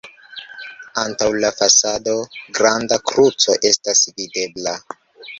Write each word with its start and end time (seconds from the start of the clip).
Antaŭ 1.01 1.27
la 1.43 1.51
fasado 1.59 2.15
granda 2.59 2.97
kruco 3.11 3.57
estas 3.71 4.01
videbla. 4.21 4.75